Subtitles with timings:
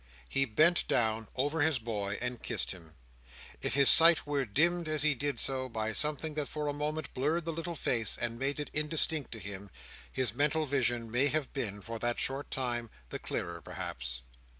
[0.27, 2.95] He bent down, over his boy, and kissed him.
[3.61, 7.13] If his sight were dimmed as he did so, by something that for a moment
[7.13, 9.69] blurred the little face, and made it indistinct to him,
[10.11, 14.23] his mental vision may have been, for that short time, the clearer perhaps.